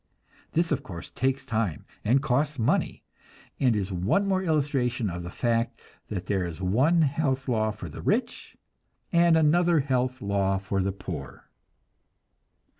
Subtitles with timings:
[0.53, 3.03] This, of course, takes time and costs money,
[3.59, 7.87] and is one more illustration of the fact that there is one health law for
[7.87, 8.57] the rich
[9.13, 11.51] and another health law for the poor.